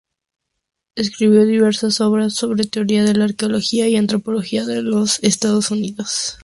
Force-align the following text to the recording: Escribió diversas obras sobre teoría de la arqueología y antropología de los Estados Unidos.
Escribió 0.95 1.45
diversas 1.45 2.01
obras 2.01 2.33
sobre 2.33 2.63
teoría 2.63 3.03
de 3.03 3.13
la 3.13 3.25
arqueología 3.25 3.87
y 3.87 3.97
antropología 3.97 4.65
de 4.65 4.81
los 4.81 5.19
Estados 5.23 5.69
Unidos. 5.69 6.39